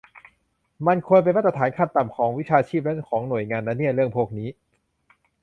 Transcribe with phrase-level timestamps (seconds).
[0.87, 4.49] มันควรเป็นมาตรฐานขั้นต่ำของวิชาชีพและของหน่วยงานนะเนี่ย เรื่องพวกนี้